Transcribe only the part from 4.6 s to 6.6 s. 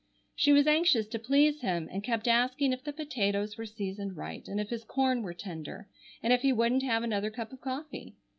his corn were tender, and if he